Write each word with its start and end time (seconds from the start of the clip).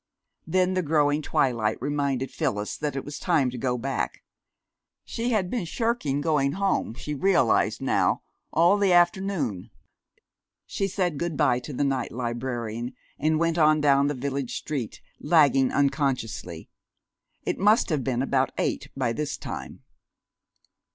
Then 0.47 0.73
the 0.73 0.81
growing 0.81 1.21
twilight 1.21 1.79
reminded 1.79 2.31
Phyllis 2.31 2.75
that 2.75 2.95
it 2.95 3.05
was 3.05 3.19
time 3.19 3.51
to 3.51 3.57
go 3.59 3.77
back. 3.77 4.23
She 5.05 5.29
had 5.29 5.47
been 5.51 5.65
shirking 5.65 6.21
going 6.21 6.53
home, 6.53 6.95
she 6.95 7.13
realized 7.13 7.83
now, 7.83 8.23
all 8.51 8.79
the 8.79 8.91
afternoon. 8.91 9.69
She 10.65 10.87
said 10.87 11.19
good 11.19 11.37
by 11.37 11.59
to 11.59 11.71
the 11.71 11.83
night 11.83 12.11
librarian, 12.11 12.95
and 13.19 13.37
went 13.39 13.59
on 13.59 13.79
down 13.79 14.07
the 14.07 14.15
village 14.15 14.57
street, 14.57 15.03
lagging 15.19 15.71
unconsciously. 15.71 16.71
It 17.43 17.59
must 17.59 17.89
have 17.89 18.03
been 18.03 18.23
about 18.23 18.51
eight 18.57 18.89
by 18.97 19.13
this 19.13 19.37
time. 19.37 19.83